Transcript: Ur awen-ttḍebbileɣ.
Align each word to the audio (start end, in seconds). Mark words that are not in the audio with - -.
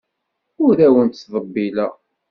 Ur 0.65 0.75
awen-ttḍebbileɣ. 0.87 1.91